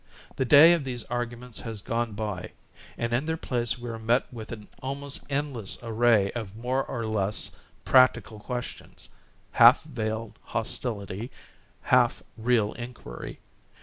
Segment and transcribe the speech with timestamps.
[0.35, 2.53] The day of these arguments has gone by,
[2.97, 7.05] and in their place we are met with an almost endless array of more or
[7.05, 9.09] less practical questions,
[9.51, 11.29] half veiled hostility,
[11.83, 13.37] half real inquiry.